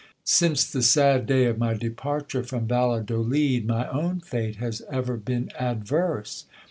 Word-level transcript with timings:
Since 0.25 0.65
the 0.71 0.81
sad 0.81 1.27
day 1.27 1.45
of 1.45 1.59
my 1.59 1.75
departure 1.75 2.41
from 2.41 2.67
Valladolid, 2.67 3.67
my 3.67 3.87
own 3.87 4.19
fate 4.19 4.55
has 4.55 4.81
ever 4.89 5.15
been 5.15 5.51
adverse. 5.59 6.45